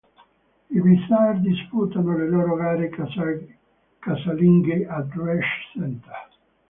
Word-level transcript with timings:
I 0.71 0.79
Blizzard 0.81 1.41
disputano 1.41 2.17
le 2.17 2.27
loro 2.27 2.55
gare 2.55 2.89
casalinghe 3.99 4.87
al 4.87 5.07
Resch 5.11 5.73
Center. 5.73 6.27